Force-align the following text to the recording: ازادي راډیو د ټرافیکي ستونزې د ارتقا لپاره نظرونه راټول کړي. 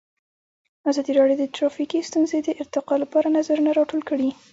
ازادي 0.89 1.11
راډیو 1.19 1.39
د 1.39 1.45
ټرافیکي 1.55 1.99
ستونزې 2.09 2.39
د 2.43 2.49
ارتقا 2.61 2.95
لپاره 3.03 3.33
نظرونه 3.37 3.71
راټول 3.79 4.01
کړي. 4.09 4.29